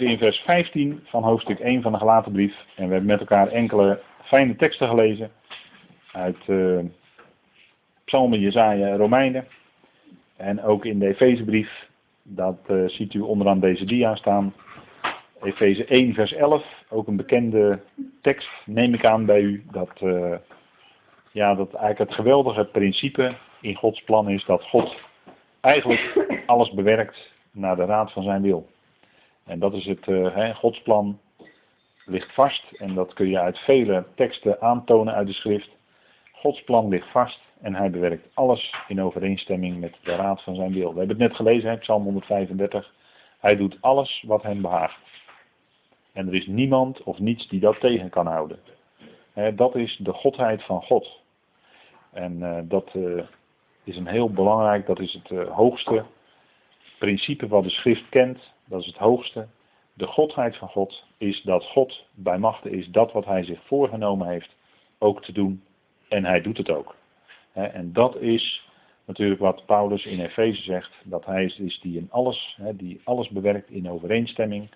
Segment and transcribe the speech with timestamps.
[0.00, 2.56] In vers 15 van hoofdstuk 1 van de gelaten brief.
[2.76, 5.30] En we hebben met elkaar enkele fijne teksten gelezen.
[6.12, 6.78] Uit uh,
[8.04, 9.46] Psalmen, Jezaja en Romeinen.
[10.36, 11.88] En ook in de Efezebrief.
[12.22, 14.54] Dat uh, ziet u onderaan deze dia staan.
[15.42, 16.64] Efeze 1 vers 11.
[16.88, 17.80] Ook een bekende
[18.20, 19.64] tekst neem ik aan bij u.
[19.70, 20.34] Dat, uh,
[21.32, 24.44] ja, dat eigenlijk het geweldige principe in Gods plan is.
[24.44, 24.96] Dat God
[25.60, 28.72] eigenlijk alles bewerkt naar de raad van zijn wil.
[29.44, 30.06] En dat is het,
[30.56, 31.18] Gods plan
[32.06, 35.70] ligt vast en dat kun je uit vele teksten aantonen uit de schrift.
[36.32, 40.72] Gods plan ligt vast en hij bewerkt alles in overeenstemming met de raad van zijn
[40.72, 40.92] wil.
[40.92, 42.92] We hebben het net gelezen, Psalm 135.
[43.38, 45.00] Hij doet alles wat hem behaagt.
[46.12, 48.58] En er is niemand of niets die dat tegen kan houden.
[49.54, 51.20] dat is de godheid van God.
[52.12, 53.22] En uh, dat uh,
[53.84, 56.04] is een heel belangrijk, dat is het hoogste
[56.98, 59.46] principe wat de schrift kent dat is het hoogste.
[59.92, 64.28] De godheid van God is dat God bij machten is dat wat hij zich voorgenomen
[64.28, 64.54] heeft
[64.98, 65.62] ook te doen.
[66.08, 66.94] En hij doet het ook.
[67.52, 68.68] En dat is
[69.04, 70.92] natuurlijk wat Paulus in Efeze zegt.
[71.04, 74.70] Dat hij is die in alles, die alles bewerkt in overeenstemming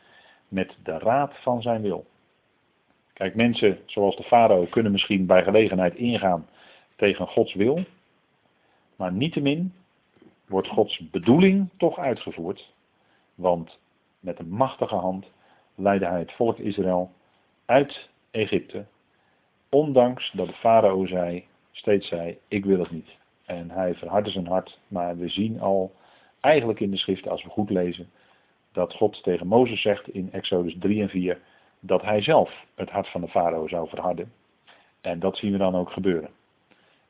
[0.48, 2.06] met de raad van zijn wil.
[3.12, 6.48] Kijk, mensen zoals de farao kunnen misschien bij gelegenheid ingaan
[6.96, 7.84] tegen Gods wil.
[8.96, 9.72] Maar niettemin
[10.46, 12.72] wordt Gods bedoeling toch uitgevoerd.
[13.39, 13.78] Want
[14.20, 15.27] met een machtige hand
[15.75, 17.11] leidde hij het volk Israël
[17.64, 18.86] uit Egypte.
[19.69, 23.16] Ondanks dat de farao zei, steeds zei, ik wil het niet.
[23.44, 24.78] En hij verhardde zijn hart.
[24.89, 25.92] Maar we zien al,
[26.41, 28.11] eigenlijk in de schriften als we goed lezen,
[28.72, 31.41] dat God tegen Mozes zegt in Exodus 3 en 4,
[31.81, 34.33] dat hij zelf het hart van de farao zou verharden.
[35.00, 36.31] En dat zien we dan ook gebeuren.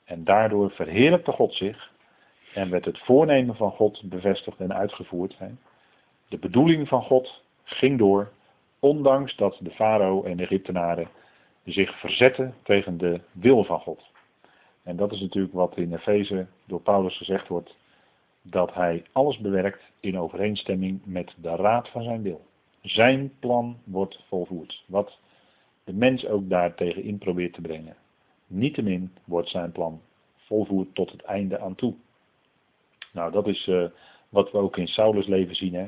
[0.05, 1.93] En daardoor verheerlijkte God zich
[2.55, 5.37] en werd het voornemen van God bevestigd en uitgevoerd.
[6.29, 8.33] De bedoeling van God ging door,
[8.79, 11.09] ondanks dat de farao en de Egyptenaren
[11.65, 14.03] zich verzetten tegen de wil van God.
[14.83, 17.75] En dat is natuurlijk wat in Efeze door Paulus gezegd wordt,
[18.43, 22.47] dat hij alles bewerkt in overeenstemming met de raad van zijn wil.
[22.83, 25.19] Zijn plan wordt volvoerd, wat
[25.84, 27.97] de mens ook daartegen in probeert te brengen.
[28.47, 30.00] Niettemin wordt zijn plan
[30.37, 31.94] volvoerd tot het einde aan toe.
[33.12, 33.84] Nou, dat is uh,
[34.28, 35.75] wat we ook in Saulus leven zien.
[35.75, 35.87] Hè?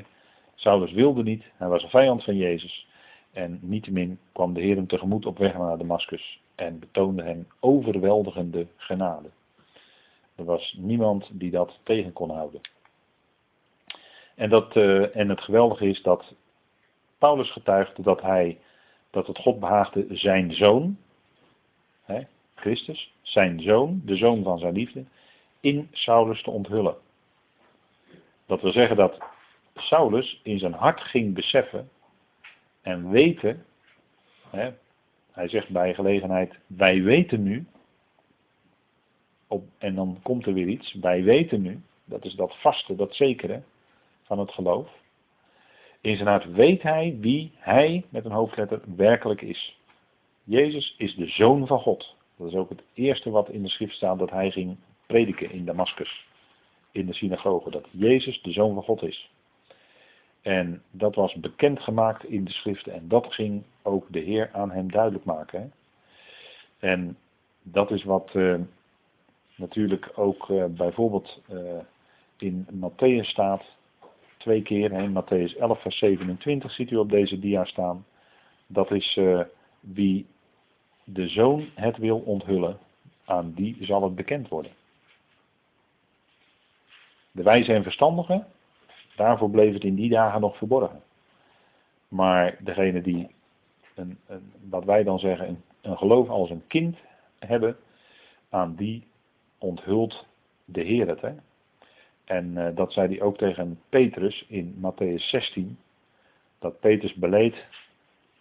[0.61, 2.87] Saulus wilde niet, hij was een vijand van Jezus.
[3.31, 8.67] En niettemin kwam de Heer hem tegemoet op weg naar Damascus en betoonde hem overweldigende
[8.75, 9.29] genade.
[10.35, 12.61] Er was niemand die dat tegen kon houden.
[14.35, 16.33] En, dat, uh, en het geweldige is dat
[17.17, 18.59] Paulus getuigde dat hij,
[19.09, 20.97] dat het God behaagde zijn zoon,
[22.03, 22.21] hè,
[22.55, 25.03] Christus, zijn zoon, de zoon van zijn liefde,
[25.59, 26.95] in Saulus te onthullen.
[28.45, 29.29] Dat wil zeggen dat
[29.81, 31.89] Saulus in zijn hart ging beseffen
[32.81, 33.65] en weten,
[34.49, 34.71] hè,
[35.31, 37.65] hij zegt bij gelegenheid, wij weten nu,
[39.47, 43.15] op, en dan komt er weer iets, wij weten nu, dat is dat vaste, dat
[43.15, 43.61] zekere
[44.23, 44.89] van het geloof.
[46.01, 49.79] In zijn hart weet hij wie hij, met een hoofdletter, werkelijk is.
[50.43, 52.15] Jezus is de Zoon van God.
[52.37, 55.65] Dat is ook het eerste wat in de schrift staat dat hij ging prediken in
[55.65, 56.25] Damascus,
[56.91, 59.31] in de synagoge, dat Jezus de Zoon van God is.
[60.41, 64.91] En dat was bekendgemaakt in de schriften en dat ging ook de Heer aan hem
[64.91, 65.61] duidelijk maken.
[65.61, 65.67] Hè?
[66.89, 67.17] En
[67.61, 68.59] dat is wat uh,
[69.55, 71.79] natuurlijk ook uh, bijvoorbeeld uh,
[72.37, 73.63] in Matthäus staat,
[74.37, 78.05] twee keer, in Matthäus 11 vers 27 ziet u op deze dia staan.
[78.67, 79.19] Dat is
[79.79, 80.25] wie
[81.03, 82.77] de zoon het wil onthullen,
[83.25, 84.71] aan die zal het bekend worden.
[87.31, 88.47] De wijze en verstandigen,
[89.15, 91.01] Daarvoor bleef het in die dagen nog verborgen.
[92.07, 93.27] Maar degene die,
[93.95, 94.17] een,
[94.69, 96.97] wat wij dan zeggen, een, geloof als een kind
[97.39, 97.77] hebben,
[98.49, 99.07] aan die
[99.57, 100.25] onthult
[100.65, 101.21] de Heer het.
[101.21, 101.33] Hè?
[102.25, 105.77] En uh, dat zei hij ook tegen Petrus in Matthäus 16.
[106.59, 107.65] Dat Petrus beleed,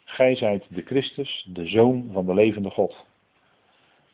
[0.04, 3.04] gij zijt de Christus, de Zoon van de levende God.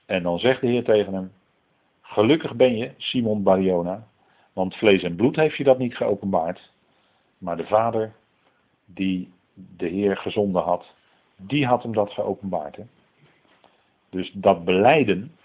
[0.06, 1.32] En dan zegt de Heer tegen hem,
[2.00, 4.06] gelukkig ben je, Simon Bariona,
[4.56, 6.70] want vlees en bloed heeft je dat niet geopenbaard.
[7.38, 8.14] Maar de Vader
[8.84, 10.86] die de Heer gezonden had,
[11.36, 12.76] die had hem dat geopenbaard.
[12.76, 12.82] Hè?
[14.10, 15.36] Dus dat beleiden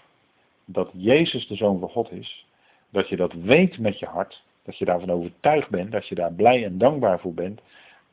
[0.64, 2.46] dat Jezus de Zoon van God is,
[2.90, 6.32] dat je dat weet met je hart, dat je daarvan overtuigd bent, dat je daar
[6.32, 7.60] blij en dankbaar voor bent,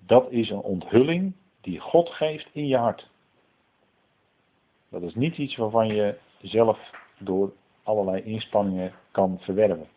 [0.05, 3.09] dat is een onthulling die God geeft in je hart.
[4.89, 6.79] Dat is niet iets waarvan je zelf
[7.17, 7.53] door
[7.83, 9.87] allerlei inspanningen kan verwerven.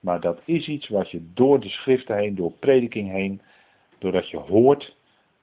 [0.00, 3.40] Maar dat is iets wat je door de schriften heen, door prediking heen,
[3.98, 4.96] doordat je hoort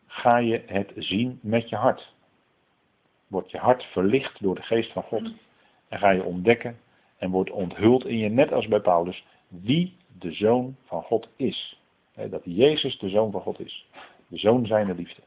[0.07, 2.13] ga je het zien met je hart.
[3.27, 5.31] Wordt je hart verlicht door de geest van God.
[5.87, 6.79] En ga je ontdekken
[7.17, 11.79] en wordt onthuld in je, net als bij Paulus, wie de zoon van God is.
[12.29, 13.87] Dat Jezus de zoon van God is.
[14.27, 15.21] De zoon zijner liefde.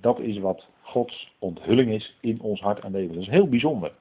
[0.00, 3.14] Dat is wat Gods onthulling is in ons hart en leven.
[3.14, 3.92] Dat is heel bijzonder.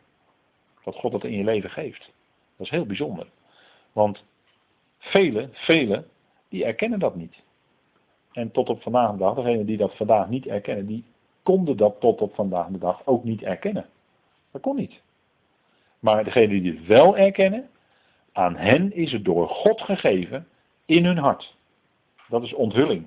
[0.84, 2.12] Dat God dat in je leven geeft.
[2.58, 3.28] Dat is heel bijzonder.
[3.94, 4.24] Want
[4.98, 6.08] velen, velen,
[6.50, 7.36] die erkennen dat niet.
[8.32, 11.04] En tot op vandaag de dag, degenen die dat vandaag niet erkennen, die
[11.44, 13.86] konden dat tot op vandaag de dag ook niet erkennen.
[14.52, 15.02] Dat kon niet.
[16.00, 17.70] Maar degenen die het wel erkennen,
[18.32, 20.48] aan hen is het door God gegeven
[20.86, 21.56] in hun hart.
[22.28, 23.06] Dat is onthulling.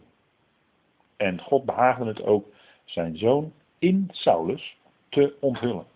[1.17, 2.47] En God behaagde het ook
[2.85, 4.77] zijn zoon in Saulus
[5.09, 5.87] te onthullen.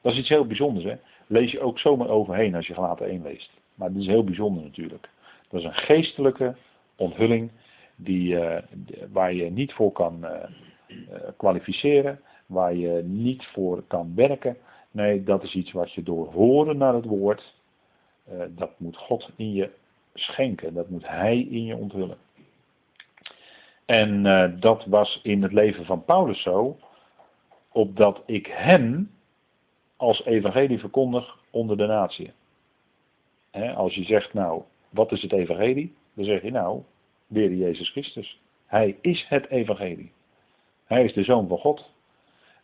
[0.00, 0.84] Dat is iets heel bijzonders.
[0.84, 0.96] Hè?
[1.26, 3.50] Lees je ook zomaar overheen als je gelaten 1 leest.
[3.78, 5.08] Maar dat is heel bijzonder natuurlijk.
[5.48, 6.56] Dat is een geestelijke
[6.96, 7.50] onthulling
[7.96, 8.58] die, uh,
[9.12, 14.56] waar je niet voor kan uh, kwalificeren, waar je niet voor kan werken.
[14.90, 17.54] Nee, dat is iets wat je door horen naar het woord,
[18.48, 19.70] dat moet God in je
[20.14, 22.16] schenken, dat moet Hij in je onthullen.
[23.84, 24.22] En
[24.60, 26.78] dat was in het leven van Paulus zo,
[27.72, 29.10] opdat ik hem
[29.96, 32.32] als evangelie verkondig onder de natie.
[33.76, 35.94] Als je zegt, nou, wat is het evangelie?
[36.14, 36.82] Dan zeg je, nou,
[37.26, 38.40] weer Jezus Christus.
[38.66, 40.12] Hij is het evangelie.
[40.84, 41.92] Hij is de zoon van God.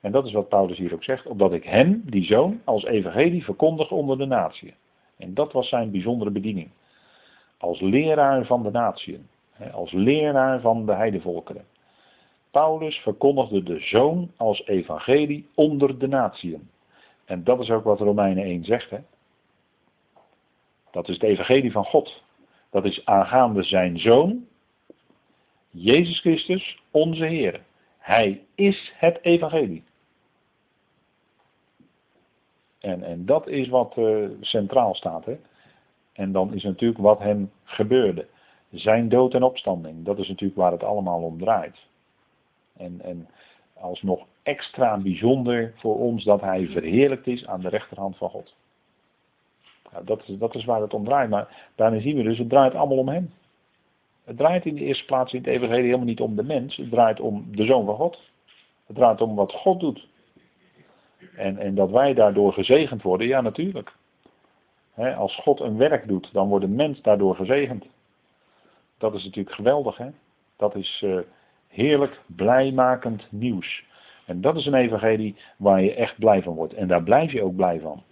[0.00, 3.44] En dat is wat Paulus hier ook zegt, opdat ik hem, die zoon, als evangelie
[3.44, 4.74] verkondig onder de natie.
[5.16, 6.68] En dat was zijn bijzondere bediening.
[7.58, 9.28] Als leraar van de natieën.
[9.72, 11.64] Als leraar van de heidevolkeren.
[12.50, 16.70] Paulus verkondigde de zoon als evangelie onder de natieën.
[17.24, 18.90] En dat is ook wat Romeinen 1 zegt.
[18.90, 18.98] Hè?
[20.94, 22.22] Dat is het evangelie van God.
[22.70, 24.46] Dat is aangaande zijn zoon,
[25.70, 27.62] Jezus Christus, onze Heer.
[27.98, 29.82] Hij is het evangelie.
[32.78, 35.24] En, en dat is wat uh, centraal staat.
[35.24, 35.36] Hè?
[36.12, 38.26] En dan is natuurlijk wat hem gebeurde.
[38.70, 40.04] Zijn dood en opstanding.
[40.04, 41.86] Dat is natuurlijk waar het allemaal om draait.
[42.76, 43.28] En, en
[43.72, 48.54] alsnog extra bijzonder voor ons dat hij verheerlijkt is aan de rechterhand van God.
[50.04, 51.30] Dat, is, dat is waar het om draait.
[51.30, 53.32] Maar daarin zien we dus, het draait allemaal om hem.
[54.24, 56.76] Het draait in de eerste plaats in het evangelie helemaal niet om de mens.
[56.76, 58.20] Het draait om de Zoon van God.
[58.86, 60.08] Het draait om wat God doet.
[61.36, 63.92] En, en dat wij daardoor gezegend worden, ja natuurlijk.
[65.16, 67.86] als God een werk doet, dan wordt een mens daardoor gezegend.
[68.98, 69.96] Dat is natuurlijk geweldig.
[69.96, 70.08] Hè?
[70.56, 71.18] Dat is uh,
[71.68, 73.84] heerlijk, blijmakend nieuws.
[74.26, 76.74] En dat is een evangelie waar je echt blij van wordt.
[76.74, 78.02] En daar blijf je ook blij van.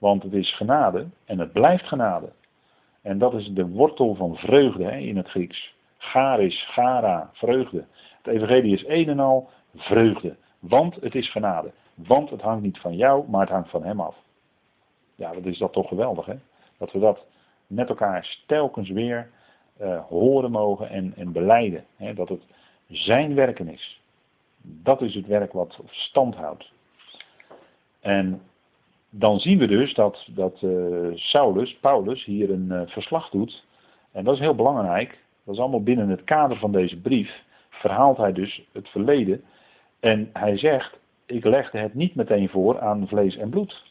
[0.00, 2.32] Want het is genade en het blijft genade.
[3.02, 5.74] En dat is de wortel van vreugde hè, in het Grieks.
[5.98, 7.84] Garis, gara, vreugde.
[8.22, 10.36] Het evangelie is een en al vreugde.
[10.58, 11.72] Want het is genade.
[11.94, 14.16] Want het hangt niet van jou, maar het hangt van hem af.
[15.14, 16.36] Ja, wat is dat toch geweldig hè.
[16.78, 17.24] Dat we dat
[17.66, 19.30] met elkaar telkens weer
[19.80, 21.84] uh, horen mogen en, en beleiden.
[21.96, 22.42] Hè, dat het
[22.88, 24.00] zijn werken is.
[24.62, 26.72] Dat is het werk wat stand houdt.
[28.00, 28.42] En
[29.10, 33.64] dan zien we dus dat, dat uh, Saulus, Paulus, hier een uh, verslag doet.
[34.12, 35.18] En dat is heel belangrijk.
[35.44, 37.42] Dat is allemaal binnen het kader van deze brief.
[37.68, 39.42] Verhaalt hij dus het verleden.
[40.00, 43.84] En hij zegt, ik legde het niet meteen voor aan vlees en bloed.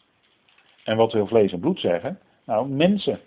[0.84, 2.20] En wat wil vlees en bloed zeggen?
[2.44, 3.20] Nou, mensen.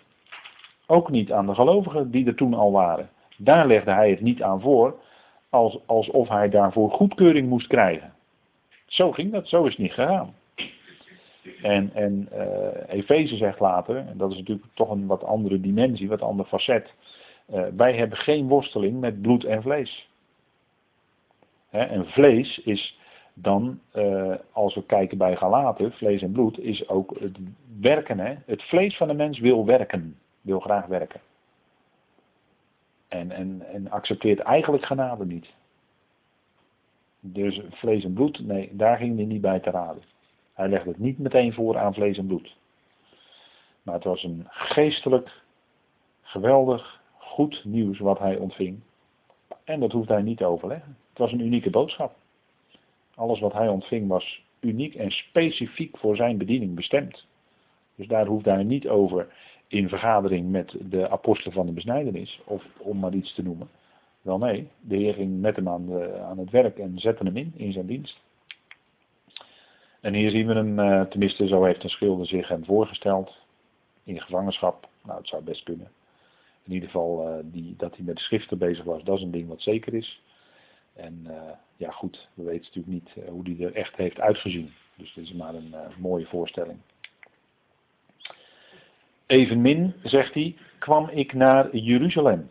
[0.87, 3.09] Ook niet aan de gelovigen die er toen al waren.
[3.37, 4.95] Daar legde hij het niet aan voor,
[5.49, 8.13] als, alsof hij daarvoor goedkeuring moest krijgen.
[8.85, 10.33] Zo ging dat, zo is het niet gegaan.
[11.61, 16.07] En, en uh, Efeze zegt later, en dat is natuurlijk toch een wat andere dimensie,
[16.07, 16.93] wat ander facet.
[17.53, 20.09] Uh, wij hebben geen worsteling met bloed en vlees.
[21.69, 22.99] Hè, en vlees is
[23.33, 27.37] dan, uh, als we kijken bij Galaten, vlees en bloed, is ook het
[27.79, 28.19] werken.
[28.19, 28.35] Hè?
[28.45, 31.21] Het vlees van de mens wil werken, wil graag werken.
[33.07, 35.47] En, en, en accepteert eigenlijk genade niet.
[37.19, 40.03] Dus vlees en bloed, nee, daar ging hij niet bij te raden.
[40.53, 42.55] Hij legde het niet meteen voor aan vlees en bloed.
[43.81, 45.41] Maar het was een geestelijk,
[46.21, 48.79] geweldig, goed nieuws wat hij ontving.
[49.63, 50.97] En dat hoefde hij niet te overleggen.
[51.09, 52.15] Het was een unieke boodschap.
[53.15, 57.25] Alles wat hij ontving was uniek en specifiek voor zijn bediening bestemd.
[57.95, 59.27] Dus daar hoefde hij niet over
[59.67, 63.69] in vergadering met de apostelen van de besnijdenis, of om maar iets te noemen.
[64.21, 67.53] Wel nee, de Heer ging met hem aan, aan het werk en zette hem in,
[67.55, 68.21] in zijn dienst.
[70.03, 73.37] En hier zien we hem, uh, tenminste zo heeft een schilder zich hem voorgesteld,
[74.03, 74.89] in gevangenschap.
[75.03, 75.91] Nou, het zou best kunnen.
[76.63, 79.31] In ieder geval uh, die, dat hij met de schriften bezig was, dat is een
[79.31, 80.21] ding wat zeker is.
[80.93, 81.27] En
[81.75, 84.73] ja goed, we weten natuurlijk niet hoe die er echt heeft uitgezien.
[84.95, 86.77] Dus dit is maar een mooie voorstelling.
[89.25, 92.49] Evenmin, zegt hij, kwam ik naar Jeruzalem.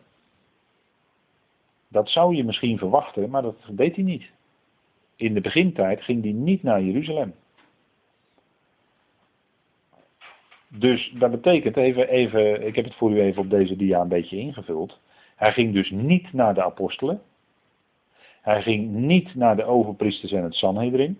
[1.88, 4.30] Dat zou je misschien verwachten, maar dat deed hij niet.
[5.16, 7.34] In de begintijd ging hij niet naar Jeruzalem.
[10.78, 14.08] Dus dat betekent, even, even, ik heb het voor u even op deze dia een
[14.08, 15.00] beetje ingevuld.
[15.36, 17.22] Hij ging dus niet naar de apostelen.
[18.40, 21.18] Hij ging niet naar de overpriesters en het Sanhedrin.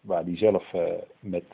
[0.00, 0.82] Waar hij zelf uh,
[1.20, 1.44] met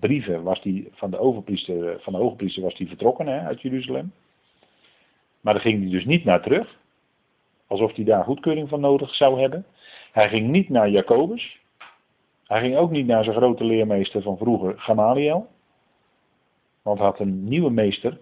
[0.00, 4.12] brieven was die van de overpriester, van de overpriester was hij vertrokken hè, uit Jeruzalem.
[5.40, 6.78] Maar daar ging hij dus niet naar terug.
[7.66, 9.66] Alsof hij daar goedkeuring van nodig zou hebben.
[10.12, 11.58] Hij ging niet naar Jacobus.
[12.46, 15.52] Hij ging ook niet naar zijn grote leermeester van vroeger, Gamaliel.
[16.84, 18.18] Want had een nieuwe meester.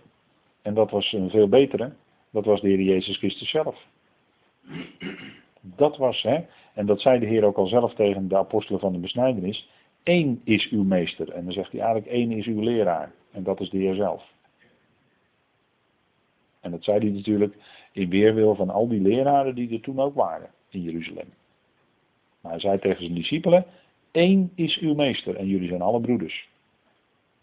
[0.63, 1.93] En dat was een veel betere.
[2.31, 3.87] Dat was de Heer Jezus Christus zelf.
[5.61, 6.45] Dat was, hè.
[6.75, 9.69] En dat zei de Heer ook al zelf tegen de apostelen van de besnijdenis.
[10.03, 11.31] Eén is uw meester.
[11.31, 13.13] En dan zegt hij eigenlijk één is uw leraar.
[13.31, 14.33] En dat is de Heer zelf.
[16.61, 17.57] En dat zei hij natuurlijk
[17.93, 21.33] in weerwil van al die leraren die er toen ook waren in Jeruzalem.
[22.41, 23.65] Maar hij zei tegen zijn discipelen,
[24.11, 26.49] één is uw meester en jullie zijn alle broeders.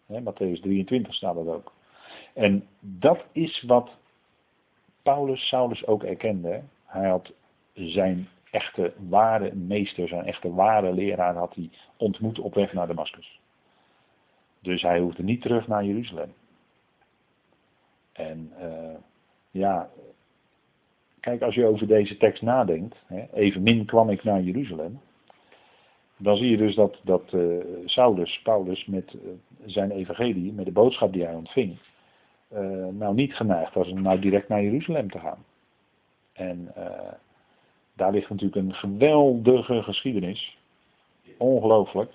[0.10, 1.74] He, Matthäus 23 staat dat ook.
[2.34, 3.90] En dat is wat
[5.04, 6.64] Paulus, Saulus ook erkende.
[6.86, 7.34] Hij had
[7.74, 13.40] zijn echte ware meester, zijn echte ware leraar had hij ontmoet op weg naar Damascus.
[14.60, 16.34] Dus hij hoefde niet terug naar Jeruzalem.
[18.12, 18.96] En uh,
[19.52, 19.90] ja,
[21.20, 25.00] kijk, als je over deze tekst nadenkt, hè, evenmin kwam ik naar Jeruzalem,
[26.22, 29.22] dan zie je dus dat, dat uh, Saulus, Paulus, met uh,
[29.66, 31.78] zijn evangelie, met de boodschap die hij ontving,
[32.54, 35.46] uh, nou niet geneigd was om nou direct naar Jeruzalem te gaan.
[36.34, 36.74] En
[37.94, 40.58] daar ligt natuurlijk een geweldige geschiedenis.
[41.38, 42.12] Ongelooflijk.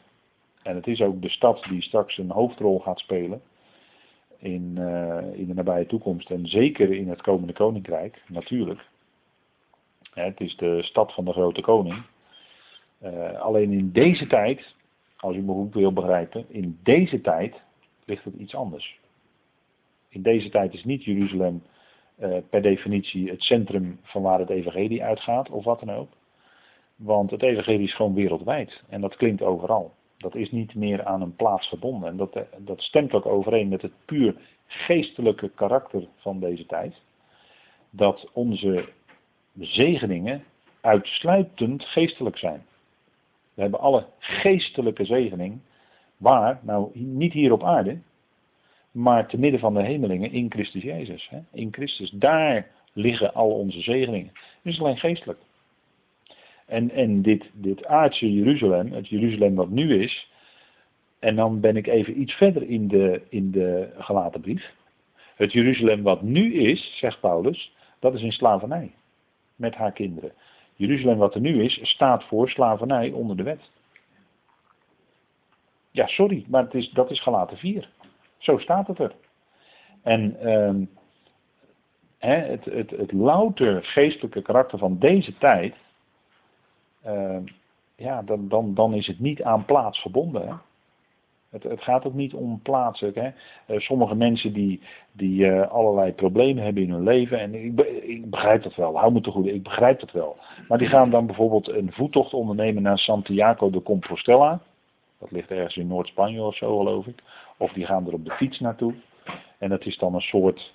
[0.62, 3.42] En het is ook de stad die straks een hoofdrol gaat spelen
[4.38, 4.78] in,
[5.34, 6.30] in de nabije toekomst.
[6.30, 8.86] En zeker in het komende koninkrijk, natuurlijk.
[10.14, 12.02] Het is de stad van de grote koning.
[13.02, 14.74] Uh, alleen in deze tijd,
[15.16, 17.62] als u me goed wil begrijpen, in deze tijd
[18.04, 18.98] ligt het iets anders.
[20.08, 21.62] In deze tijd is niet Jeruzalem
[22.18, 26.08] uh, per definitie het centrum van waar het evangelie uitgaat, of wat dan ook.
[26.96, 29.92] Want het evangelie is gewoon wereldwijd en dat klinkt overal.
[30.16, 32.08] Dat is niet meer aan een plaats verbonden.
[32.08, 34.36] En dat, dat stemt ook overeen met het puur
[34.66, 36.94] geestelijke karakter van deze tijd.
[37.90, 38.88] Dat onze
[39.58, 40.44] zegeningen
[40.80, 42.66] uitsluitend geestelijk zijn.
[43.54, 45.58] We hebben alle geestelijke zegening.
[46.16, 46.60] Waar?
[46.62, 47.98] Nou, niet hier op aarde,
[48.90, 51.28] maar te midden van de hemelingen in Christus Jezus.
[51.30, 51.38] Hè?
[51.52, 54.32] In Christus, daar liggen al onze zegeningen.
[54.32, 55.38] Het is alleen geestelijk.
[56.66, 60.30] En, en dit, dit aardse Jeruzalem, het Jeruzalem wat nu is,
[61.18, 64.72] en dan ben ik even iets verder in de, in de gelaten brief.
[65.34, 68.90] Het Jeruzalem wat nu is, zegt Paulus, dat is in slavernij
[69.56, 70.32] met haar kinderen.
[70.74, 73.70] Jeruzalem wat er nu is, staat voor slavernij onder de wet.
[75.90, 77.90] Ja, sorry, maar het is, dat is gelaten 4.
[78.38, 79.14] Zo staat het er.
[80.02, 80.84] En ehm,
[82.18, 85.74] het, het, het louter geestelijke karakter van deze tijd,
[87.02, 87.42] ehm,
[87.96, 90.48] ja, dan, dan, dan is het niet aan plaats verbonden.
[90.48, 90.54] Hè?
[91.54, 93.10] Het, het, gaat ook niet om plaatsen.
[93.14, 93.30] Hè.
[93.66, 94.80] Eh, sommige mensen die,
[95.12, 97.38] die uh, allerlei problemen hebben in hun leven.
[97.38, 98.98] En ik, ik, begrijp dat wel.
[98.98, 99.46] Hou me te goed.
[99.46, 100.36] Ik begrijp dat wel.
[100.68, 104.60] Maar die gaan dan bijvoorbeeld een voettocht ondernemen naar Santiago de Compostela.
[105.18, 107.22] Dat ligt ergens in Noord-Spanje of zo geloof ik.
[107.56, 108.94] Of die gaan er op de fiets naartoe.
[109.58, 110.72] En dat is dan een soort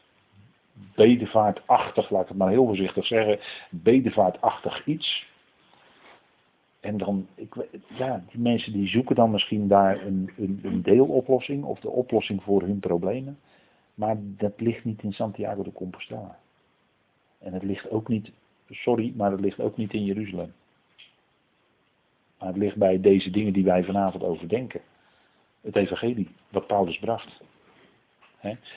[0.96, 5.28] bedevaartachtig, laat ik het maar heel voorzichtig zeggen, bedevaartachtig iets.
[6.80, 7.56] En dan, ik,
[7.88, 12.44] ja, die mensen die zoeken dan misschien daar een, een, een, deeloplossing of de oplossing
[12.44, 13.40] voor hun problemen.
[13.94, 16.40] Maar dat ligt niet in Santiago de Compostela.
[17.40, 18.32] En het ligt ook niet,
[18.70, 20.54] sorry, maar het ligt ook niet in Jeruzalem.
[22.40, 24.82] Maar het ligt bij deze dingen die wij vanavond overdenken.
[25.62, 27.42] Het evangelie, wat Paulus bracht.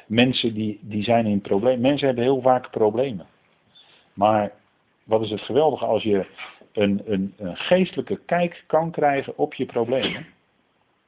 [0.07, 1.81] mensen die, die zijn in problemen.
[1.81, 3.27] Mensen hebben heel vaak problemen.
[4.13, 4.53] Maar
[5.05, 6.27] wat is het geweldige als je
[6.73, 10.27] een, een, een geestelijke kijk kan krijgen op je problemen.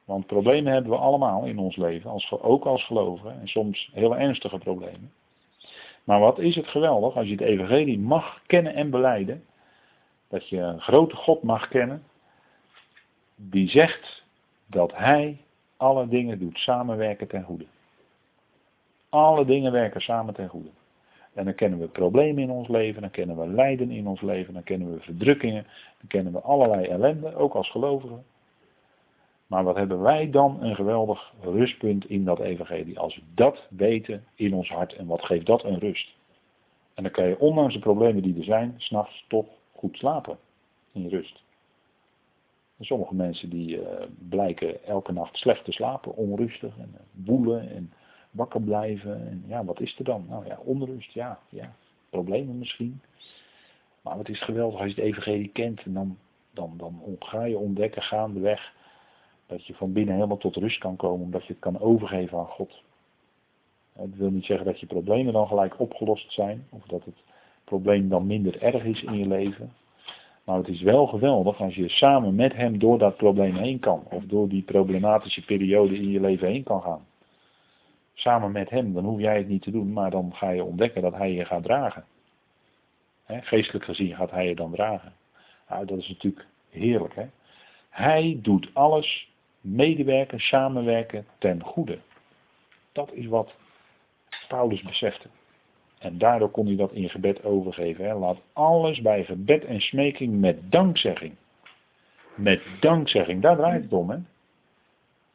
[0.05, 4.17] Want problemen hebben we allemaal in ons leven, als, ook als gelovigen, en soms heel
[4.17, 5.11] ernstige problemen.
[6.03, 9.43] Maar wat is het geweldig als je het evangelie mag kennen en beleiden,
[10.27, 12.03] dat je een grote God mag kennen,
[13.35, 14.23] die zegt
[14.67, 15.37] dat hij
[15.77, 17.65] alle dingen doet samenwerken ten goede.
[19.09, 20.69] Alle dingen werken samen ten goede.
[21.35, 24.53] En dan kennen we problemen in ons leven, dan kennen we lijden in ons leven,
[24.53, 25.63] dan kennen we verdrukkingen,
[25.97, 28.23] dan kennen we allerlei ellende, ook als gelovigen.
[29.47, 34.25] Maar wat hebben wij dan een geweldig rustpunt in dat evangelie als we dat weten
[34.35, 36.15] in ons hart en wat geeft dat een rust.
[36.93, 40.37] En dan kan je ondanks de problemen die er zijn, s'nachts toch goed slapen
[40.91, 41.43] in rust.
[42.79, 43.83] sommige mensen die uh,
[44.29, 47.93] blijken elke nacht slecht te slapen, onrustig en uh, woelen en
[48.35, 49.27] wakker blijven.
[49.27, 50.25] En ja, wat is er dan?
[50.29, 51.73] Nou ja, onrust, ja, ja.
[52.09, 53.01] Problemen misschien.
[54.01, 56.17] Maar het is geweldig als je het evangelie kent en dan,
[56.53, 58.73] dan, dan ga je ontdekken gaandeweg
[59.47, 62.47] dat je van binnen helemaal tot rust kan komen omdat je het kan overgeven aan
[62.47, 62.83] God.
[63.93, 67.23] Dat wil niet zeggen dat je problemen dan gelijk opgelost zijn of dat het
[67.63, 69.73] probleem dan minder erg is in je leven.
[70.43, 74.03] Maar het is wel geweldig als je samen met hem door dat probleem heen kan
[74.09, 77.05] of door die problematische periode in je leven heen kan gaan
[78.15, 81.01] samen met hem, dan hoef jij het niet te doen, maar dan ga je ontdekken
[81.01, 82.05] dat hij je gaat dragen.
[83.27, 85.13] geestelijk gezien gaat hij je dan dragen.
[85.69, 87.13] Nou, dat is natuurlijk heerlijk.
[87.89, 89.29] Hij doet alles
[89.61, 91.99] medewerken, samenwerken ten goede.
[92.91, 93.53] Dat is wat
[94.47, 95.27] Paulus besefte.
[95.99, 98.15] En daardoor kon hij dat in gebed overgeven.
[98.15, 101.35] Laat alles bij gebed en smeking met dankzegging.
[102.35, 104.09] Met dankzegging, daar draait het om.
[104.09, 104.17] Hè?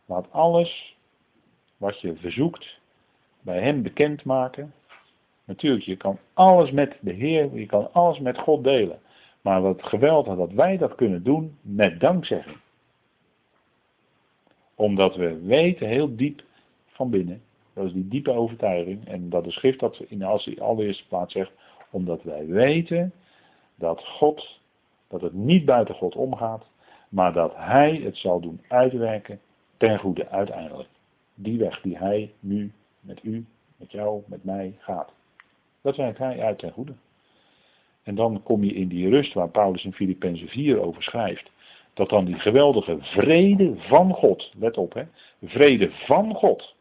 [0.07, 0.97] Laat alles
[1.81, 2.79] wat je verzoekt
[3.41, 4.75] bij Hem bekendmaken.
[5.45, 8.99] Natuurlijk, je kan alles met de Heer, je kan alles met God delen.
[9.41, 12.57] Maar wat geweldig dat wij dat kunnen doen met dankzegging.
[14.75, 16.43] Omdat we weten heel diep
[16.87, 21.07] van binnen, dat is die diepe overtuiging, en dat de schrift dat in de allereerste
[21.07, 21.53] plaats zegt,
[21.91, 23.13] omdat wij weten
[23.75, 24.61] dat God,
[25.09, 26.67] dat het niet buiten God omgaat,
[27.09, 29.41] maar dat Hij het zal doen uitwerken
[29.77, 30.89] ten goede uiteindelijk
[31.35, 33.47] die weg die hij nu met u,
[33.77, 35.13] met jou, met mij gaat.
[35.81, 36.95] Dat werkt hij uit ten goede.
[38.03, 41.51] En dan kom je in die rust waar Paulus in Filippenzen 4 over schrijft.
[41.95, 45.05] Dat dan die geweldige vrede van God, let op hè,
[45.43, 46.75] vrede van God,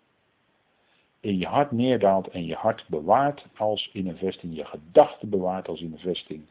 [1.19, 5.67] in je hart neerdaalt en je hart bewaart als in een vesting, je gedachten bewaart
[5.67, 6.45] als in een vesting.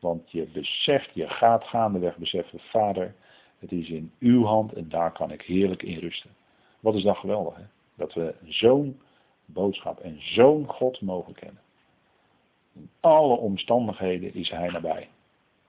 [0.00, 3.14] Want je beseft, je gaat gaandeweg beseffen, Vader,
[3.58, 6.30] het is in uw hand en daar kan ik heerlijk in rusten.
[6.86, 7.62] Wat is dan geweldig, hè?
[7.94, 9.00] Dat we zo'n
[9.44, 11.62] boodschap en zo'n God mogen kennen.
[12.74, 15.08] In alle omstandigheden is Hij nabij.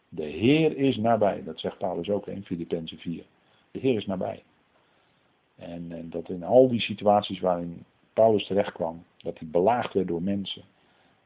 [0.10, 1.44] De Heer is nabij.
[1.44, 3.24] Dat zegt Paulus ook in Filippenzen 4.
[3.72, 4.44] De Heer is nabij.
[5.56, 10.22] En, dat in al die situaties waarin Paulus terecht kwam, dat hij belaagd werd door
[10.22, 10.64] mensen,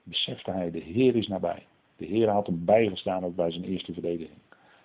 [0.04, 1.66] besefte hij, de Heer is nabij.
[1.98, 4.40] De Heer had hem bijgestaan ook bij zijn eerste verdediging.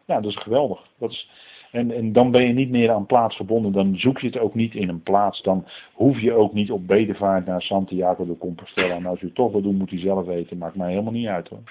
[0.04, 0.88] Ja, dat is geweldig.
[0.98, 1.30] Dat is,
[1.76, 3.72] en, en dan ben je niet meer aan plaats verbonden.
[3.72, 5.42] Dan zoek je het ook niet in een plaats.
[5.42, 8.94] Dan hoef je ook niet op bedevaart naar Santiago de Compostela.
[8.94, 10.58] En als u het toch wil doen, moet u zelf weten.
[10.58, 11.62] Maakt mij helemaal niet uit hoor.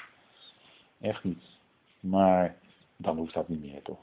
[1.01, 1.43] Echt niet.
[1.99, 2.55] Maar
[2.97, 3.99] dan hoeft dat niet meer toch.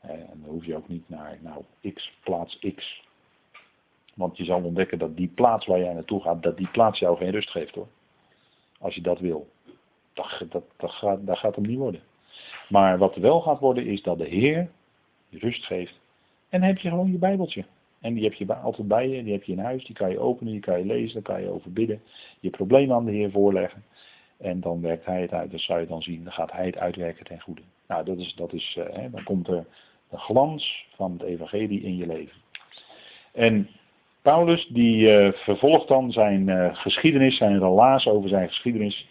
[0.00, 3.04] En dan hoef je ook niet naar nou, X, plaats X.
[4.14, 7.16] Want je zal ontdekken dat die plaats waar jij naartoe gaat, dat die plaats jou
[7.16, 7.88] geen rust geeft hoor.
[8.78, 9.48] Als je dat wil.
[10.12, 12.00] Dat, dat, dat, gaat, dat gaat hem niet worden.
[12.68, 14.68] Maar wat wel gaat worden is dat de Heer
[15.28, 16.00] je rust geeft.
[16.48, 17.64] En dan heb je gewoon je Bijbeltje.
[18.00, 20.18] En die heb je altijd bij je, die heb je in huis, die kan je
[20.18, 22.02] openen, die kan je lezen, daar kan je over bidden.
[22.40, 23.84] Je probleem aan de Heer voorleggen.
[24.36, 25.50] En dan werkt Hij het uit.
[25.50, 27.62] Dat zou je dan zien, dan gaat Hij het uitwerken ten goede.
[27.88, 29.66] Nou, dat is, dat is, uh, hè, dan komt er
[30.10, 32.36] de glans van het evangelie in je leven.
[33.32, 33.68] En
[34.22, 39.08] Paulus die uh, vervolgt dan zijn uh, geschiedenis, zijn relaas over zijn geschiedenis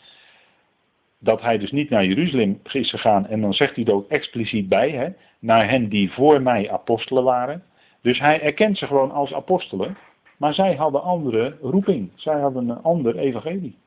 [1.26, 3.28] dat hij dus niet naar Jeruzalem is gegaan.
[3.28, 5.10] En dan zegt hij er ook expliciet bij, hè,
[5.40, 7.64] naar hen die voor mij apostelen waren.
[8.02, 9.98] Dus hij erkent ze gewoon als apostelen.
[10.38, 12.12] Maar zij hadden andere roeping.
[12.16, 13.78] Zij hadden een ander evangelie.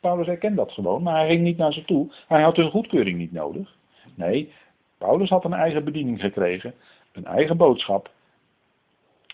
[0.00, 2.12] Paulus erkent dat gewoon, maar hij ging niet naar ze toe.
[2.28, 3.76] Hij had hun goedkeuring niet nodig.
[4.14, 4.52] Nee,
[4.98, 6.74] Paulus had een eigen bediening gekregen.
[7.12, 8.10] Een eigen boodschap.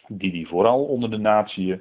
[0.08, 1.80] Die hij vooral onder de natieën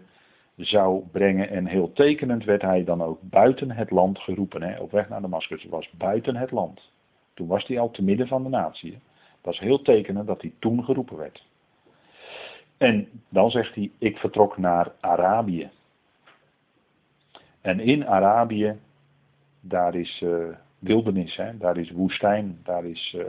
[0.55, 1.49] zou brengen.
[1.49, 4.61] En heel tekenend werd hij dan ook buiten het land geroepen.
[4.61, 6.91] Hè, op weg naar Damascus was buiten het land.
[7.33, 8.99] Toen was hij al te midden van de natie.
[9.41, 11.45] Dat is heel tekenend dat hij toen geroepen werd.
[12.77, 15.69] En dan zegt hij, ik vertrok naar Arabië.
[17.61, 18.75] En in Arabië,
[19.59, 20.47] daar is uh,
[20.79, 21.57] wildernis, hè?
[21.57, 23.25] daar is woestijn, daar is, uh,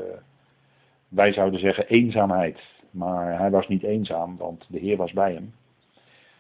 [1.09, 2.61] wij zouden zeggen, eenzaamheid.
[2.91, 5.55] Maar hij was niet eenzaam, want de Heer was bij hem.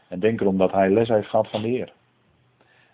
[0.09, 1.93] En denk erom dat hij les heeft gehad van de Heer.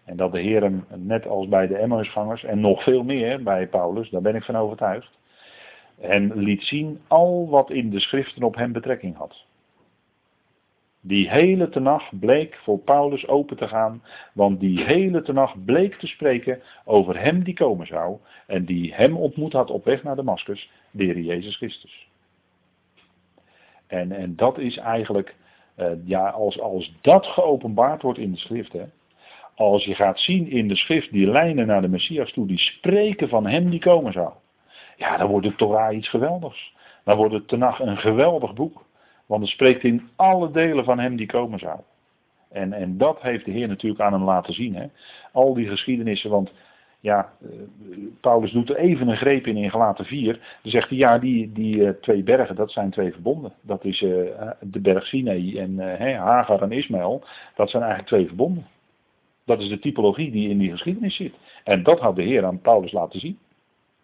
[0.05, 3.67] En dat de Heer hem, net als bij de Emmausgangers, en nog veel meer bij
[3.67, 5.11] Paulus, daar ben ik van overtuigd,
[6.01, 9.45] en liet zien al wat in de schriften op hem betrekking had.
[11.05, 16.07] Die hele tenacht bleek voor Paulus open te gaan, want die hele tenacht bleek te
[16.07, 20.71] spreken over hem die komen zou en die hem ontmoet had op weg naar Damascus,
[20.91, 22.09] de Heer Jezus Christus.
[23.87, 25.35] En, en dat is eigenlijk,
[25.83, 28.85] uh, ja, als, als dat geopenbaard wordt in de schrift, hè,
[29.55, 33.29] als je gaat zien in de schrift die lijnen naar de Messias toe, die spreken
[33.29, 34.33] van hem die komen zou,
[34.97, 36.73] ja, dan wordt het Torah iets geweldigs.
[37.05, 38.85] Dan wordt het Tenach een geweldig boek.
[39.27, 41.81] Want het spreekt in alle delen van hem die komen zou.
[42.51, 44.75] En, en dat heeft de Heer natuurlijk aan hem laten zien.
[44.75, 44.87] Hè?
[45.33, 46.53] Al die geschiedenissen, want
[47.03, 47.49] ja, eh,
[48.21, 50.33] Paulus doet er even een greep in in Galaten 4.
[50.63, 53.53] Dan zegt hij, ja, die, die uh, twee bergen, dat zijn twee verbonden.
[53.61, 54.11] Dat is uh,
[54.61, 57.25] de berg Sinai en uh, Hagar en Ismaël.
[57.57, 58.67] Dat zijn eigenlijk twee verbonden.
[59.45, 61.35] Dat is de typologie die in die geschiedenis zit.
[61.65, 63.39] En dat had de Heer aan Paulus laten zien.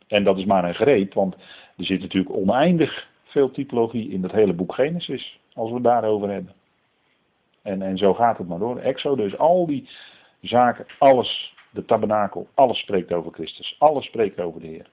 [0.06, 1.34] En dat is maar een greep, want
[1.76, 6.30] er zit natuurlijk oneindig veel typologie in dat hele boek Genesis, als we het daarover
[6.30, 6.52] hebben.
[7.62, 8.78] En, en zo gaat het maar door.
[8.78, 9.88] Exodus, al die
[10.40, 13.76] zaken, alles, de tabernakel, alles spreekt over Christus.
[13.78, 14.90] Alles spreekt over de Heer.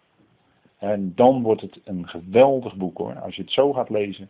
[0.78, 3.20] En dan wordt het een geweldig boek hoor.
[3.20, 4.30] Als je het zo gaat lezen,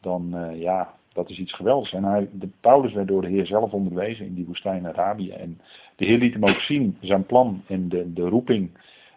[0.00, 1.92] dan uh, ja, dat is iets geweldigs.
[1.92, 5.30] En hij, de, Paulus werd door de Heer zelf onderwezen in die woestijn Arabië.
[5.30, 5.60] En
[5.96, 8.70] de Heer liet hem ook zien, zijn plan en de, de roeping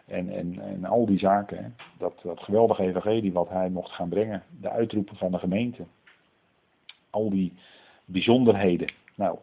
[0.08, 1.76] en, en, en al die zaken.
[1.98, 4.44] Dat, dat geweldige evangelie wat hij mocht gaan brengen.
[4.62, 5.86] De uitroepen van de gemeente.
[7.10, 7.54] Al die
[8.06, 8.94] bijzonderheden.
[9.15, 9.38] Nou,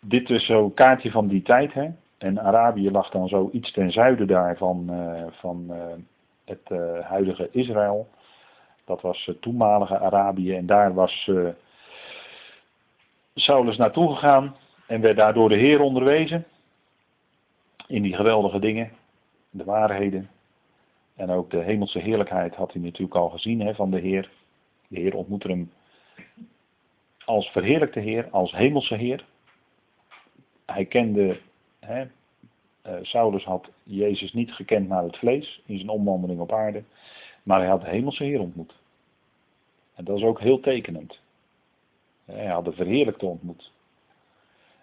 [0.00, 1.72] dit is zo'n kaartje van die tijd.
[1.72, 1.90] Hè.
[2.18, 5.82] En Arabië lag dan zo iets ten zuiden daar van, uh, van uh,
[6.44, 8.08] het uh, huidige Israël.
[8.84, 10.54] Dat was toenmalige Arabië.
[10.54, 11.30] En daar was
[13.34, 14.56] Saulus naartoe gegaan.
[14.86, 16.44] En werd daar door de Heer onderwezen.
[17.86, 18.90] In die geweldige dingen
[19.50, 20.30] de waarheden.
[21.16, 24.30] En ook de hemelse heerlijkheid had hij natuurlijk al gezien hè, van de Heer.
[24.88, 25.70] De Heer ontmoette hem
[27.24, 29.24] als verheerlijkte Heer, als hemelse Heer.
[30.66, 31.40] Hij kende,
[31.78, 32.04] hè,
[32.86, 36.82] uh, Saulus had Jezus niet gekend naar het vlees in zijn omwandeling op aarde,
[37.42, 38.74] maar hij had hemelse Heer ontmoet.
[39.94, 41.20] En dat is ook heel tekenend.
[42.24, 43.72] Hij had de verheerlijkte ontmoet.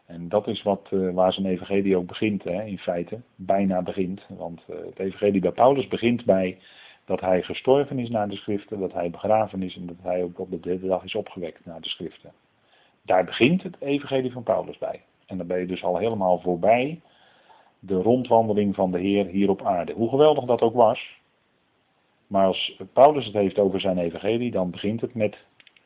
[0.06, 3.22] En dat is wat, uh, waar zijn evangelie ook begint, hè, in feite.
[3.36, 4.26] Bijna begint.
[4.28, 6.58] Want uh, het evangelie bij Paulus begint bij
[7.06, 10.40] dat hij gestorven is naar de schriften, dat hij begraven is en dat hij ook
[10.40, 12.32] op de derde dag is opgewekt naar de schriften.
[13.02, 15.02] Daar begint het evangelie van Paulus bij.
[15.26, 17.02] En dan ben je dus al helemaal voorbij
[17.80, 19.94] de rondwandeling van de Heer hier op aarde.
[19.94, 21.20] Hoe geweldig dat ook was.
[22.28, 25.38] Maar als Paulus het heeft over zijn evangelie, dan begint het met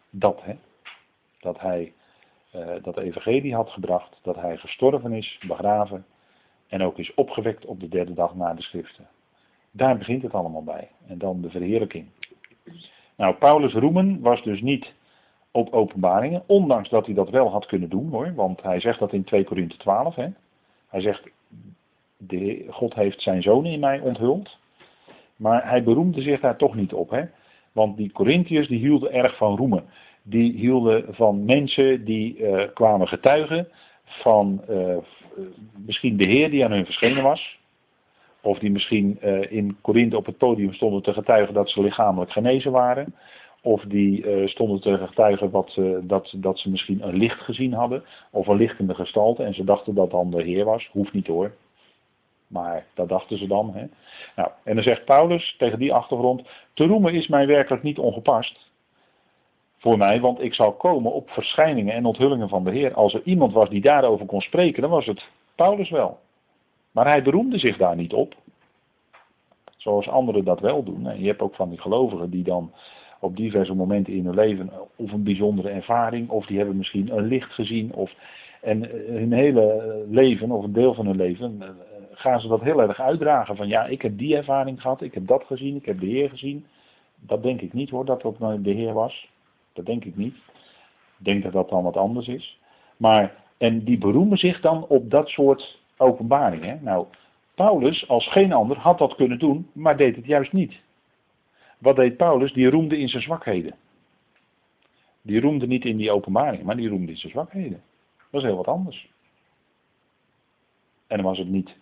[0.09, 0.41] dat.
[0.43, 0.53] Hè?
[1.39, 1.93] Dat hij
[2.55, 6.05] uh, dat evangelie had gebracht, dat hij gestorven is, begraven
[6.67, 9.07] en ook is opgewekt op de derde dag na de schriften.
[9.71, 10.89] Daar begint het allemaal bij.
[11.07, 12.07] En dan de verheerlijking.
[13.15, 14.93] Nou, Paulus' roemen was dus niet
[15.51, 19.13] op openbaringen, ondanks dat hij dat wel had kunnen doen hoor, want hij zegt dat
[19.13, 20.15] in 2 Korinthe 12.
[20.15, 20.27] Hè.
[20.87, 21.29] Hij zegt,
[22.17, 24.57] de, God heeft zijn zoon in mij onthuld,
[25.35, 27.09] maar hij beroemde zich daar toch niet op.
[27.09, 27.23] Hè.
[27.71, 29.83] Want die Corinthiërs die hielden erg van roemen
[30.29, 33.67] die hielden van mensen die uh, kwamen getuigen
[34.03, 34.97] van uh,
[35.85, 37.57] misschien de Heer die aan hun verschenen was.
[38.41, 42.31] Of die misschien uh, in Korinthe op het podium stonden te getuigen dat ze lichamelijk
[42.31, 43.15] genezen waren.
[43.61, 48.03] Of die stonden te getuigen wat, dat, dat ze misschien een licht gezien hadden.
[48.31, 49.43] Of een lichtende gestalte.
[49.43, 50.89] En ze dachten dat dan de Heer was.
[50.91, 51.51] Hoeft niet hoor.
[52.47, 53.73] Maar dat dachten ze dan.
[53.73, 53.85] Hè?
[54.35, 56.47] Nou, en dan zegt Paulus tegen die achtergrond.
[56.73, 58.69] Te roemen is mij werkelijk niet ongepast
[59.77, 62.93] voor mij, want ik zal komen op verschijningen en onthullingen van de Heer.
[62.93, 66.19] Als er iemand was die daarover kon spreken, dan was het Paulus wel.
[66.91, 68.35] Maar hij beroemde zich daar niet op.
[69.77, 71.07] Zoals anderen dat wel doen.
[71.07, 72.73] En je hebt ook van die gelovigen die dan
[73.19, 77.27] op diverse momenten in hun leven of een bijzondere ervaring, of die hebben misschien een
[77.27, 78.11] licht gezien, of
[78.61, 81.69] en hun hele leven, of een deel van hun leven, eh,
[82.11, 83.55] gaan ze dat heel erg uitdragen.
[83.55, 86.29] Van ja, ik heb die ervaring gehad, ik heb dat gezien, ik heb de Heer
[86.29, 86.65] gezien.
[87.15, 89.29] Dat denk ik niet hoor, dat dat de Heer was.
[89.73, 90.35] Dat denk ik niet.
[91.17, 92.59] Denk dat dat dan wat anders is.
[92.97, 96.79] Maar, en die beroemen zich dan op dat soort openbaringen.
[96.83, 97.05] Nou,
[97.55, 100.73] Paulus als geen ander had dat kunnen doen, maar deed het juist niet.
[101.79, 102.53] Wat deed Paulus?
[102.53, 103.75] Die roemde in zijn zwakheden.
[105.21, 107.83] Die roemde niet in die openbaring, maar die roemde in zijn zwakheden.
[108.29, 109.11] Dat is heel wat anders.
[111.07, 111.75] En dan was het niet,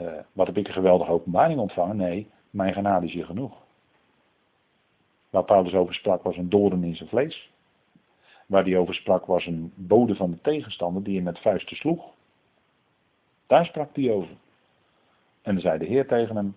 [0.00, 1.96] uh, wat heb ik een geweldige openbaring ontvangen?
[1.96, 3.62] Nee, mijn genade is hier genoeg.
[5.30, 7.50] Waar Paulus over sprak was een doorn in zijn vlees.
[8.46, 12.12] Waar hij over sprak was een bode van de tegenstander die hem met vuisten sloeg.
[13.46, 14.36] Daar sprak hij over.
[15.42, 16.56] En dan zei de Heer tegen hem,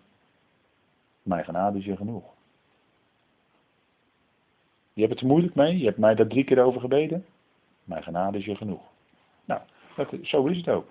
[1.26, 2.24] mijn genade is je genoeg.
[4.94, 7.26] Je hebt het er moeilijk mee, je hebt mij daar drie keer over gebeden.
[7.84, 8.82] Mijn genade is je genoeg.
[9.46, 9.62] Nou,
[9.96, 10.88] dat, zo is het ook.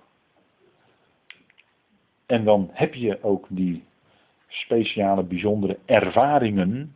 [2.25, 3.83] En dan heb je ook die
[4.47, 6.95] speciale, bijzondere ervaringen.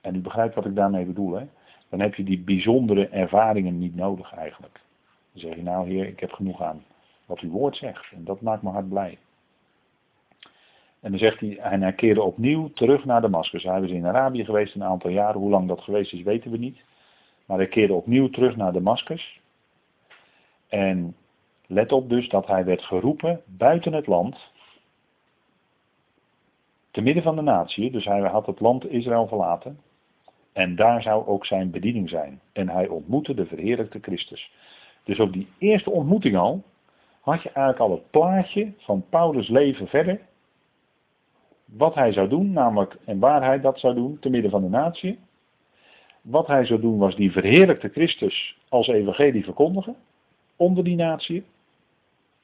[0.00, 1.46] En u begrijpt wat ik daarmee bedoel, hè?
[1.88, 4.80] Dan heb je die bijzondere ervaringen niet nodig eigenlijk.
[5.32, 6.84] Dan zeg je nou, Heer, ik heb genoeg aan
[7.26, 8.12] wat uw woord zegt.
[8.12, 9.18] En dat maakt me hart blij.
[11.00, 13.62] En dan zegt hij, hij keerde opnieuw terug naar Damascus.
[13.62, 15.40] Hij was in Arabië geweest een aantal jaren.
[15.40, 16.80] Hoe lang dat geweest is, weten we niet.
[17.46, 19.40] Maar hij keerde opnieuw terug naar Damascus.
[20.68, 21.16] En
[21.66, 24.52] let op dus dat hij werd geroepen buiten het land.
[26.90, 27.90] Te midden van de natie.
[27.90, 29.80] Dus hij had het land Israël verlaten.
[30.52, 32.40] En daar zou ook zijn bediening zijn.
[32.52, 34.52] En hij ontmoette de verheerlijkte Christus.
[35.04, 36.62] Dus op die eerste ontmoeting al
[37.20, 40.20] had je eigenlijk al het plaatje van Paulus' leven verder.
[41.72, 44.68] Wat hij zou doen, namelijk en waar hij dat zou doen, te midden van de
[44.68, 45.18] natie.
[46.20, 49.96] Wat hij zou doen was die verheerlijkte Christus als evangelie verkondigen.
[50.56, 51.44] Onder die natie.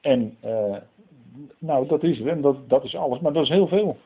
[0.00, 0.76] En uh,
[1.58, 3.20] nou, dat is dat, dat is alles.
[3.20, 3.98] Maar dat is heel veel.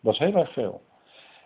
[0.00, 0.82] Dat is heel erg veel.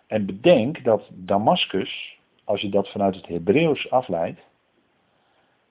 [0.06, 4.40] En bedenk dat Damascus, als je dat vanuit het Hebreeuws afleidt,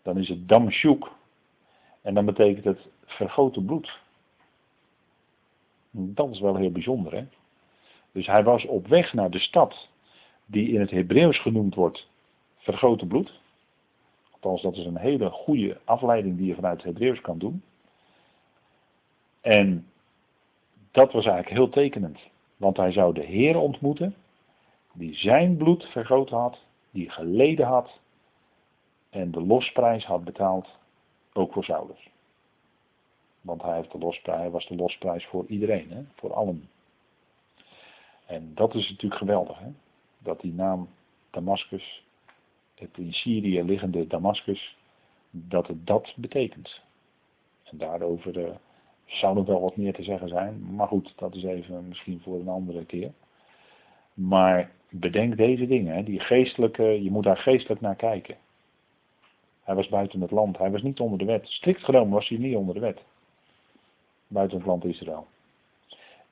[0.02, 1.08] dan is het Damshuk.
[2.02, 4.00] En dan betekent het vergoten bloed.
[5.98, 7.26] Dat is wel heel bijzonder, hè?
[8.12, 9.90] Dus hij was op weg naar de stad
[10.46, 12.08] die in het Hebreeuws genoemd wordt
[12.58, 13.40] vergoten bloed.
[14.32, 17.64] Althans, dat is een hele goede afleiding die je vanuit het Hebreeuws kan doen.
[19.42, 19.88] En
[20.92, 22.20] dat was eigenlijk heel tekenend.
[22.58, 24.16] Want hij zou de Heer ontmoeten,
[24.94, 26.58] die zijn bloed vergoten had,
[26.92, 28.00] die geleden had
[29.10, 30.68] en de losprijs had betaald,
[31.34, 32.10] ook voor Saulus.
[33.46, 36.02] Want hij, heeft de losprijs, was de losprijs voor iedereen, hè?
[36.16, 36.70] voor allen.
[38.26, 39.70] En dat is natuurlijk geweldig, hè?
[40.18, 40.90] dat die naam
[41.32, 42.04] Damascus,
[42.76, 44.78] het in Syrië liggende Damascus,
[45.30, 46.82] dat het dat betekent.
[47.64, 48.50] En daarover uh,
[49.06, 52.40] zou nog wel wat meer te zeggen zijn, maar goed, dat is even misschien voor
[52.40, 53.12] een andere keer.
[54.14, 56.04] Maar bedenk deze dingen, hè?
[56.04, 58.38] die geestelijke, je moet daar geestelijk naar kijken.
[59.64, 61.48] Hij was buiten het land, hij was niet onder de wet.
[61.48, 63.02] Strikt genomen was hij niet onder de wet
[64.36, 65.28] buiten het land Israël.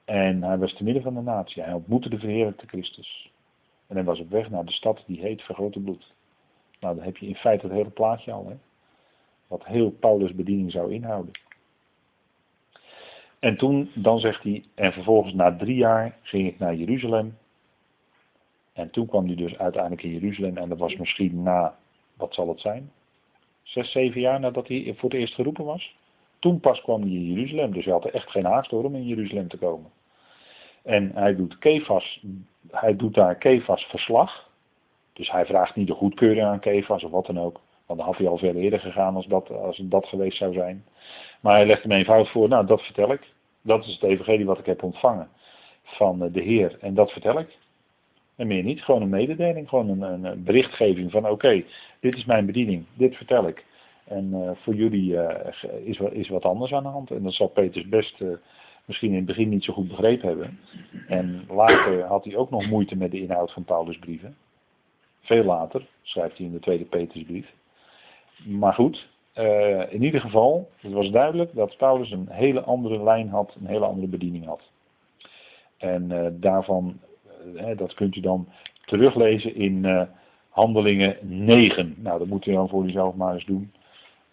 [0.06, 1.64] En hij was te midden van de natie.
[1.64, 3.32] Hij ontmoette de verheerlijkte Christus.
[3.88, 6.14] En hij was op weg naar de stad die heet Vergrote Bloed.
[6.80, 8.48] Nou, dan heb je in feite het hele plaatje al.
[8.48, 8.56] Hè?
[9.48, 11.32] Wat heel Paulus' bediening zou inhouden.
[13.40, 17.38] En toen, dan zegt hij, en vervolgens na drie jaar ging ik naar Jeruzalem.
[18.74, 20.58] En toen kwam hij dus uiteindelijk in Jeruzalem.
[20.58, 21.78] En dat was misschien na,
[22.18, 22.92] wat zal het zijn?
[23.62, 25.96] Zes, zeven jaar nadat hij voor het eerst geroepen was.
[26.44, 28.96] Toen pas kwam hij in Jeruzalem, dus hij had er echt geen haast door om
[28.96, 29.92] in Jeruzalem te komen.
[30.84, 32.24] En hij doet, Kefas,
[32.72, 34.50] hij doet daar Kefas verslag.
[35.14, 37.60] Dus hij vraagt niet de goedkeuring aan Kefas of wat dan ook.
[37.86, 40.86] Want dan had hij al veel eerder gegaan als dat, als dat geweest zou zijn.
[41.40, 43.32] Maar hij legt hem eenvoudig voor, nou dat vertel ik.
[43.62, 45.30] Dat is het evangelie wat ik heb ontvangen
[45.84, 46.78] van de Heer.
[46.82, 47.58] En dat vertel ik.
[48.36, 51.64] En meer niet, gewoon een mededeling, gewoon een berichtgeving van oké,
[52.00, 53.66] dit is mijn bediening, dit vertel ik.
[54.14, 55.30] En uh, voor jullie uh,
[55.84, 57.12] is, is wat anders aan de hand.
[57.12, 58.34] En dat zal Peters best uh,
[58.86, 60.60] misschien in het begin niet zo goed begrepen hebben.
[61.08, 64.36] En later had hij ook nog moeite met de inhoud van Paulus' brieven.
[65.22, 67.54] Veel later schrijft hij in de tweede Petersbrief.
[68.44, 69.10] Maar goed,
[69.90, 73.86] in ieder geval, het was duidelijk dat Paulus een hele andere lijn had, een hele
[73.86, 74.62] andere bediening had.
[75.78, 77.00] En daarvan,
[77.76, 78.48] dat kunt u dan
[78.86, 80.08] teruglezen in
[80.50, 81.96] Handelingen 9.
[81.98, 83.72] Nou, dat moet u dan voor uzelf maar eens doen.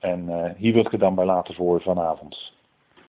[0.01, 2.53] En uh, hier wil ik het dan bij laten voor vanavond.